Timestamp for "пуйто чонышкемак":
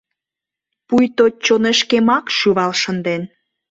0.87-2.25